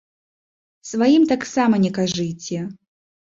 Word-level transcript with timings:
Сваім 0.91 1.27
таксама 1.33 1.75
не 1.85 1.91
кажыце. 1.97 2.57